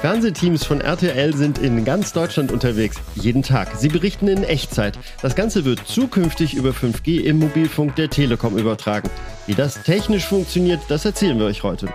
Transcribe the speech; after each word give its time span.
Fernsehteams 0.00 0.64
von 0.64 0.82
RTL 0.82 1.34
sind 1.34 1.58
in 1.58 1.84
ganz 1.84 2.12
Deutschland 2.12 2.52
unterwegs, 2.52 3.00
jeden 3.14 3.42
Tag. 3.42 3.74
Sie 3.76 3.88
berichten 3.88 4.28
in 4.28 4.44
Echtzeit. 4.44 4.98
Das 5.22 5.34
Ganze 5.34 5.64
wird 5.64 5.86
zukünftig 5.86 6.54
über 6.54 6.70
5G 6.70 7.22
im 7.22 7.38
Mobilfunk 7.38 7.96
der 7.96 8.10
Telekom 8.10 8.58
übertragen. 8.58 9.08
Wie 9.46 9.54
das 9.54 9.82
technisch 9.82 10.26
funktioniert, 10.26 10.80
das 10.88 11.06
erzählen 11.06 11.38
wir 11.38 11.46
euch 11.46 11.62
heute. 11.62 11.88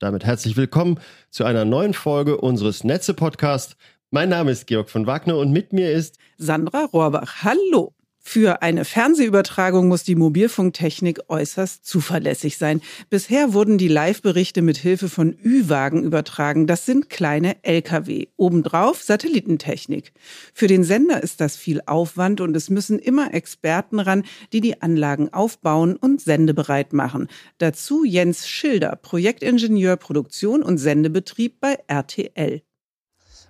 Damit 0.00 0.24
herzlich 0.24 0.56
willkommen 0.56 0.98
zu 1.30 1.44
einer 1.44 1.64
neuen 1.64 1.94
Folge 1.94 2.36
unseres 2.36 2.82
Netze-Podcasts. 2.82 3.76
Mein 4.10 4.30
Name 4.30 4.50
ist 4.50 4.66
Georg 4.66 4.90
von 4.90 5.06
Wagner 5.06 5.38
und 5.38 5.52
mit 5.52 5.72
mir 5.72 5.92
ist 5.92 6.18
Sandra 6.38 6.86
Rohrbach. 6.86 7.44
Hallo. 7.44 7.94
Für 8.34 8.62
eine 8.62 8.84
Fernsehübertragung 8.84 9.86
muss 9.86 10.02
die 10.02 10.16
Mobilfunktechnik 10.16 11.20
äußerst 11.28 11.86
zuverlässig 11.86 12.58
sein. 12.58 12.80
Bisher 13.08 13.52
wurden 13.54 13.78
die 13.78 13.86
Live-Berichte 13.86 14.60
mit 14.60 14.76
Hilfe 14.76 15.08
von 15.08 15.36
Ü-Wagen 15.44 16.02
übertragen. 16.02 16.66
Das 16.66 16.84
sind 16.84 17.08
kleine 17.08 17.54
Lkw. 17.62 18.26
Obendrauf 18.36 19.04
Satellitentechnik. 19.04 20.12
Für 20.52 20.66
den 20.66 20.82
Sender 20.82 21.22
ist 21.22 21.40
das 21.40 21.56
viel 21.56 21.80
Aufwand 21.86 22.40
und 22.40 22.56
es 22.56 22.70
müssen 22.70 22.98
immer 22.98 23.32
Experten 23.32 24.00
ran, 24.00 24.24
die 24.52 24.60
die 24.60 24.82
Anlagen 24.82 25.32
aufbauen 25.32 25.94
und 25.94 26.20
sendebereit 26.20 26.92
machen. 26.92 27.28
Dazu 27.58 28.02
Jens 28.02 28.48
Schilder, 28.48 28.96
Projektingenieur 28.96 29.96
Produktion 29.96 30.64
und 30.64 30.78
Sendebetrieb 30.78 31.60
bei 31.60 31.78
RTL. 31.86 32.62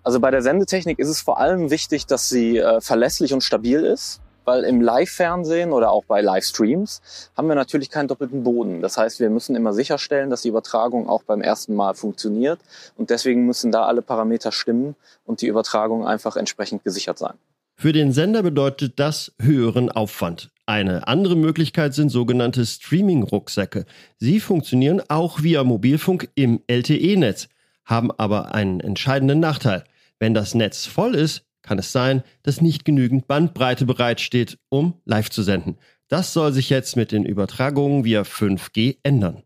Also 0.03 0.21
bei 0.21 0.31
der 0.31 0.43
Sendetechnik 0.43 0.99
ist 0.99 1.09
es 1.09 1.23
vor 1.23 1.41
allem 1.41 1.71
wichtig, 1.71 2.05
dass 2.05 2.29
sie 2.29 2.59
äh, 2.59 2.83
verlässlich 2.83 3.33
und 3.33 3.43
stabil 3.43 3.81
ist 3.81 4.21
weil 4.45 4.65
im 4.65 4.81
Live-Fernsehen 4.81 5.73
oder 5.73 5.91
auch 5.91 6.05
bei 6.05 6.21
Livestreams 6.21 7.31
haben 7.37 7.49
wir 7.49 7.55
natürlich 7.55 7.91
keinen 7.91 8.09
doppelten 8.09 8.43
Boden. 8.43 8.81
Das 8.81 8.97
heißt, 8.97 9.21
wir 9.21 9.31
müssen 9.31 9.57
immer 9.57 9.73
sicherstellen, 9.73 10.31
dass 10.31 10.43
die 10.43 10.49
Übertragung 10.49 11.09
auch 11.09 11.23
beim 11.23 11.41
ersten 11.41 11.75
Mal 11.75 11.95
funktioniert 11.95 12.61
und 12.97 13.11
deswegen 13.11 13.47
müssen 13.47 13.73
da 13.73 13.85
alle 13.85 14.03
Parameter 14.03 14.53
stimmen 14.53 14.97
und 15.25 15.41
die 15.41 15.47
Übertragung 15.47 16.07
einfach 16.07 16.37
entsprechend 16.37 16.85
gesichert 16.85 17.19
sein. 17.19 17.35
Für 17.77 17.93
den 17.93 18.13
Sender 18.13 18.43
bedeutet 18.43 18.95
das 19.01 19.33
höheren 19.41 19.91
Aufwand. 19.91 20.51
Eine 20.67 21.09
andere 21.09 21.37
Möglichkeit 21.37 21.93
sind 21.93 22.09
sogenannte 22.09 22.65
Streaming-Rucksäcke. 22.65 23.85
Sie 24.19 24.41
funktionieren 24.41 25.03
auch 25.09 25.43
via 25.43 25.65
Mobilfunk 25.65 26.31
im 26.35 26.61
LTE-Netz, 26.69 27.49
haben 27.85 28.11
aber 28.13 28.55
einen 28.55 28.81
entscheidenden 28.81 29.41
Nachteil. 29.41 29.85
Wenn 30.19 30.33
das 30.33 30.55
Netz 30.55 30.87
voll 30.87 31.15
ist, 31.15 31.44
kann 31.65 31.79
es 31.79 31.91
sein, 31.91 32.23
dass 32.45 32.61
nicht 32.61 32.85
genügend 32.85 33.27
Bandbreite 33.27 33.87
bereitsteht, 33.87 34.59
um 34.69 34.95
live 35.05 35.31
zu 35.31 35.43
senden. 35.43 35.77
Das 36.09 36.33
soll 36.33 36.53
sich 36.53 36.71
jetzt 36.71 36.97
mit 36.97 37.11
den 37.11 37.25
Übertragungen 37.25 38.05
via 38.05 38.23
5G 38.23 38.99
ändern. 39.03 39.43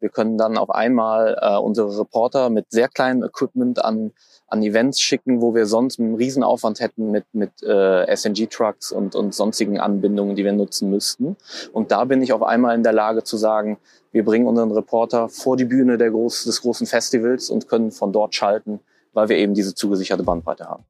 Wir 0.00 0.10
können 0.10 0.38
dann 0.38 0.56
auf 0.56 0.70
einmal 0.70 1.36
äh, 1.40 1.56
unsere 1.56 1.98
Reporter 1.98 2.50
mit 2.50 2.70
sehr 2.70 2.88
kleinem 2.88 3.24
Equipment 3.24 3.84
an, 3.84 4.12
an 4.46 4.62
Events 4.62 5.00
schicken, 5.00 5.42
wo 5.42 5.56
wir 5.56 5.66
sonst 5.66 5.98
einen 5.98 6.14
Riesenaufwand 6.14 6.78
hätten 6.78 7.10
mit, 7.10 7.24
mit 7.32 7.50
äh, 7.64 8.14
SNG-Trucks 8.14 8.92
und, 8.92 9.16
und 9.16 9.34
sonstigen 9.34 9.80
Anbindungen, 9.80 10.36
die 10.36 10.44
wir 10.44 10.52
nutzen 10.52 10.88
müssten. 10.88 11.36
Und 11.72 11.90
da 11.90 12.04
bin 12.04 12.22
ich 12.22 12.32
auf 12.32 12.44
einmal 12.44 12.76
in 12.76 12.84
der 12.84 12.92
Lage 12.92 13.24
zu 13.24 13.36
sagen, 13.36 13.78
wir 14.12 14.24
bringen 14.24 14.46
unseren 14.46 14.70
Reporter 14.70 15.28
vor 15.28 15.56
die 15.56 15.64
Bühne 15.64 15.98
der 15.98 16.10
groß, 16.10 16.44
des 16.44 16.62
großen 16.62 16.86
Festivals 16.86 17.50
und 17.50 17.66
können 17.66 17.90
von 17.90 18.12
dort 18.12 18.36
schalten, 18.36 18.78
weil 19.12 19.28
wir 19.28 19.36
eben 19.36 19.54
diese 19.54 19.74
zugesicherte 19.74 20.22
Bandbreite 20.22 20.66
haben. 20.66 20.84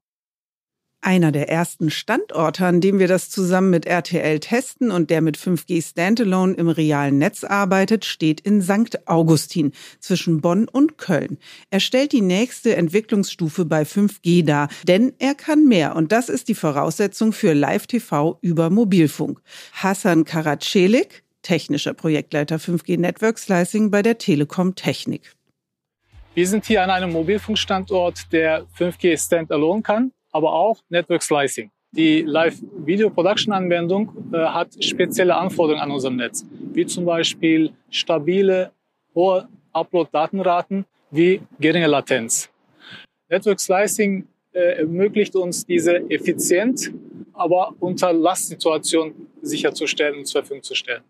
Einer 1.01 1.31
der 1.31 1.47
ersten 1.47 1.89
Standorte, 1.89 2.65
an 2.65 2.81
dem 2.81 2.99
wir 2.99 3.07
das 3.07 3.29
zusammen 3.29 3.69
mit 3.69 3.85
RTL 3.85 4.41
testen 4.41 4.91
und 4.91 5.09
der 5.09 5.21
mit 5.21 5.37
5G 5.37 5.81
Standalone 5.81 6.55
im 6.55 6.67
realen 6.67 7.17
Netz 7.17 7.45
arbeitet, 7.45 8.03
steht 8.03 8.41
in 8.41 8.61
St. 8.61 9.07
Augustin 9.07 9.71
zwischen 10.01 10.41
Bonn 10.41 10.67
und 10.67 10.97
Köln. 10.97 11.37
Er 11.69 11.79
stellt 11.79 12.11
die 12.11 12.21
nächste 12.21 12.75
Entwicklungsstufe 12.75 13.63
bei 13.63 13.83
5G 13.83 14.43
dar, 14.43 14.67
denn 14.89 15.13
er 15.19 15.35
kann 15.35 15.65
mehr 15.65 15.95
und 15.95 16.11
das 16.11 16.27
ist 16.27 16.49
die 16.49 16.55
Voraussetzung 16.55 17.31
für 17.31 17.53
Live-TV 17.53 18.37
über 18.41 18.69
Mobilfunk. 18.69 19.41
Hassan 19.71 20.25
Karacelik, 20.25 21.23
technischer 21.43 21.93
Projektleiter 21.93 22.57
5G 22.57 22.99
Network 22.99 23.39
Slicing 23.39 23.89
bei 23.89 24.01
der 24.01 24.17
Telekom 24.17 24.75
Technik. 24.75 25.33
Wir 26.33 26.45
sind 26.45 26.65
hier 26.65 26.83
an 26.83 26.89
einem 26.89 27.13
Mobilfunkstandort, 27.13 28.33
der 28.33 28.65
5G 28.77 29.17
Standalone 29.17 29.81
kann 29.81 30.11
aber 30.31 30.53
auch 30.53 30.79
Network 30.89 31.23
Slicing. 31.23 31.71
Die 31.91 32.21
Live-Video-Production-Anwendung 32.21 34.31
äh, 34.31 34.37
hat 34.37 34.83
spezielle 34.83 35.35
Anforderungen 35.35 35.81
an 35.81 35.91
unserem 35.91 36.17
Netz, 36.17 36.45
wie 36.73 36.85
zum 36.85 37.05
Beispiel 37.05 37.71
stabile, 37.89 38.71
hohe 39.15 39.47
Upload-Datenraten 39.73 40.85
wie 41.11 41.41
geringe 41.59 41.87
Latenz. 41.87 42.49
Network 43.27 43.59
Slicing 43.59 44.27
äh, 44.51 44.79
ermöglicht 44.79 45.35
uns 45.35 45.65
diese 45.65 45.97
effizient, 46.09 46.91
aber 47.33 47.73
unter 47.79 48.13
Lastsituationen 48.13 49.13
sicherzustellen 49.41 50.19
und 50.19 50.25
zur 50.25 50.41
Verfügung 50.41 50.63
zu 50.63 50.75
stellen. 50.75 51.03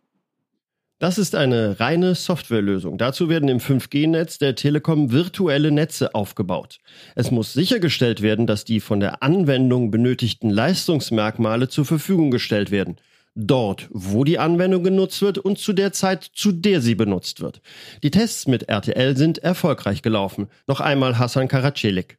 Das 1.00 1.18
ist 1.18 1.34
eine 1.34 1.80
reine 1.80 2.14
Softwarelösung. 2.14 2.98
Dazu 2.98 3.30
werden 3.30 3.48
im 3.48 3.60
5G-Netz 3.60 4.38
der 4.38 4.56
Telekom 4.56 5.14
virtuelle 5.14 5.72
Netze 5.72 6.14
aufgebaut. 6.14 6.80
Es 7.16 7.32
muss 7.32 7.54
sichergestellt 7.54 8.22
werden, 8.22 8.48
dass 8.48 8.66
die 8.66 8.82
von 8.82 9.00
der 9.00 9.24
Anwendung 9.24 9.92
benötigten 9.92 10.50
Leistungsmerkmale 10.50 11.70
zur 11.70 11.86
Verfügung 11.86 12.32
gestellt 12.32 12.70
werden. 12.70 12.98
Dort, 13.34 13.88
wo 13.92 14.26
die 14.26 14.40
Anwendung 14.40 14.84
genutzt 14.84 15.22
wird 15.22 15.38
und 15.38 15.58
zu 15.58 15.72
der 15.72 15.94
Zeit, 15.94 16.24
zu 16.34 16.52
der 16.52 16.82
sie 16.82 16.96
benutzt 16.96 17.40
wird. 17.40 17.62
Die 18.04 18.12
Tests 18.12 18.46
mit 18.46 18.68
RTL 18.68 19.16
sind 19.16 19.38
erfolgreich 19.38 20.02
gelaufen. 20.02 20.50
Noch 20.68 20.82
einmal 20.82 21.18
Hassan 21.18 21.48
Karacelik. 21.48 22.18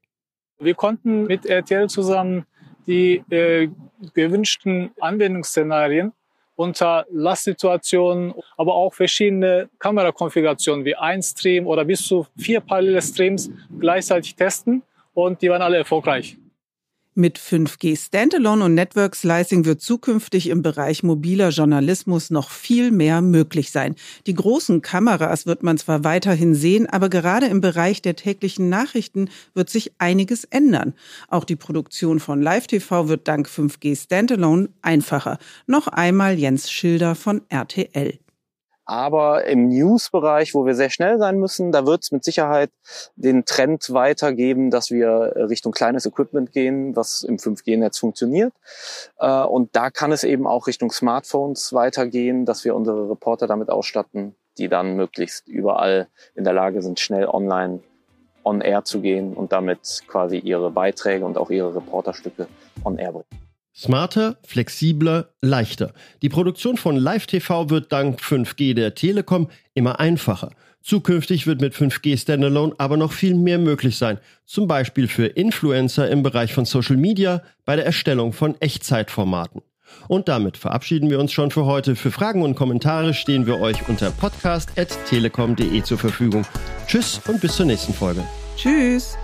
Wir 0.59 0.75
konnten 0.75 1.25
mit 1.25 1.45
RTL 1.45 1.91
zusammen 1.91 2.47
die 2.87 3.23
äh, 3.29 3.69
gewünschten 4.15 4.93
Anwendungsszenarien 5.01 6.13
unter 6.61 7.07
Lastsituationen, 7.11 8.35
aber 8.59 8.75
auch 8.75 8.93
verschiedene 8.93 9.71
Kamerakonfigurationen 9.79 10.85
wie 10.85 10.95
ein 10.95 11.23
Stream 11.23 11.67
oder 11.67 11.87
bis 11.87 12.05
zu 12.07 12.27
vier 12.37 12.61
parallele 12.61 13.01
Streams 13.01 13.51
gleichzeitig 13.79 14.37
testen 14.37 14.83
und 15.15 15.41
die 15.41 15.49
waren 15.49 15.63
alle 15.63 15.79
erfolgreich. 15.79 16.37
Mit 17.21 17.39
5G 17.39 17.99
Standalone 18.03 18.65
und 18.65 18.75
Network 18.75 19.15
Slicing 19.15 19.67
wird 19.67 19.83
zukünftig 19.83 20.49
im 20.49 20.63
Bereich 20.63 21.03
mobiler 21.03 21.51
Journalismus 21.51 22.31
noch 22.31 22.49
viel 22.49 22.91
mehr 22.91 23.21
möglich 23.21 23.73
sein. 23.73 23.95
Die 24.27 24.33
großen 24.33 24.81
Kameras 24.81 25.45
wird 25.45 25.63
man 25.63 25.77
zwar 25.77 26.03
weiterhin 26.03 26.55
sehen, 26.55 26.87
aber 26.87 27.11
gerade 27.11 27.45
im 27.45 27.61
Bereich 27.61 28.01
der 28.01 28.17
täglichen 28.17 28.71
Nachrichten 28.71 29.29
wird 29.53 29.69
sich 29.69 29.93
einiges 29.99 30.45
ändern. 30.45 30.95
Auch 31.29 31.45
die 31.45 31.57
Produktion 31.57 32.21
von 32.21 32.41
Live-TV 32.41 33.09
wird 33.09 33.29
dank 33.29 33.49
5G 33.49 34.03
Standalone 34.03 34.71
einfacher. 34.81 35.37
Noch 35.67 35.89
einmal 35.89 36.39
Jens 36.39 36.71
Schilder 36.71 37.15
von 37.15 37.43
RTL. 37.51 38.19
Aber 38.85 39.45
im 39.45 39.69
News-Bereich, 39.69 40.55
wo 40.55 40.67
wir 40.67 40.75
sehr 40.75 40.91
schnell 40.91 41.19
sein 41.19 41.39
müssen, 41.39 41.71
da 41.71 41.87
wird 41.87 42.03
es 42.03 42.13
mit 42.13 42.25
Sicherheit 42.25 42.71
den 43.15 43.45
Trend 43.45 43.93
weitergeben, 43.93 44.71
dass 44.71 44.91
wir 44.91 45.33
Richtung 45.37 45.73
kleines 45.73 46.07
Equipment 46.07 46.53
gehen, 46.53 46.97
was 46.97 47.23
im 47.23 47.37
5G-Netz 47.37 47.99
funktioniert. 47.99 48.53
Äh, 49.19 49.43
und 49.43 49.77
da 49.77 49.91
kann 49.91 50.13
es 50.13 50.25
eben 50.25 50.47
auch 50.47 50.67
Richtung 50.67 50.91
Smartphones 50.91 51.73
weitergehen, 51.73 52.47
dass 52.47 52.65
wir 52.65 52.75
unsere 52.75 53.11
Reporter 53.11 53.47
damit 53.47 53.71
ausstatten, 53.71 54.35
die 54.59 54.69
dann 54.69 54.97
möglichst 54.97 55.47
überall 55.47 56.09
in 56.35 56.45
der 56.45 56.53
Lage 56.53 56.83
sind, 56.83 56.99
schnell 56.99 57.27
online 57.27 57.81
on 58.45 58.61
air 58.61 58.85
zu 58.85 59.01
gehen 59.01 59.35
und 59.35 59.53
damit 59.53 60.03
quasi 60.07 60.39
ihre 60.39 60.71
Beiträge 60.71 61.25
und 61.25 61.37
auch 61.37 61.51
ihre 61.51 61.75
Reporterstücke 61.75 62.49
on 62.85 62.99
air 62.99 63.13
bringen. 63.13 63.50
Smarter, 63.75 64.39
flexibler, 64.43 65.31
leichter. 65.41 65.95
Die 66.23 66.29
Produktion 66.29 66.77
von 66.77 66.97
Live-TV 66.97 67.71
wird 67.71 67.93
dank 67.93 68.21
5G 68.21 68.75
der 68.75 68.95
Telekom 68.95 69.49
immer 69.75 70.01
einfacher. 70.01 70.51
Zukünftig 70.83 71.47
wird 71.47 71.61
mit 71.61 71.75
5G 71.75 72.19
Standalone 72.19 72.75
aber 72.79 72.97
noch 72.97 73.13
viel 73.13 73.35
mehr 73.35 73.59
möglich 73.59 73.99
sein. 73.99 74.19
Zum 74.47 74.67
Beispiel 74.67 75.09
für 75.09 75.27
Influencer 75.27 76.09
im 76.09 76.23
Bereich 76.23 76.53
von 76.53 76.65
Social 76.65 76.97
Media 76.97 77.43
bei 77.65 77.77
der 77.77 77.87
Erstellung 77.87 78.33
von 78.33 78.61
Echtzeitformaten. 78.61 79.63
Und 80.09 80.29
damit 80.29 80.57
verabschieden 80.57 81.11
wir 81.11 81.19
uns 81.19 81.33
schon 81.33 81.51
für 81.51 81.67
heute. 81.67 81.97
Für 81.97 82.11
Fragen 82.11 82.43
und 82.43 82.55
Kommentare 82.55 83.15
stehen 83.15 83.47
wir 83.47 83.61
euch 83.61 83.89
unter 83.89 84.11
podcast.telekom.de 84.11 85.83
zur 85.83 85.99
Verfügung. 85.99 86.47
Tschüss 86.87 87.21
und 87.29 87.41
bis 87.41 87.57
zur 87.57 87.67
nächsten 87.67 87.93
Folge. 87.93 88.25
Tschüss. 88.57 89.17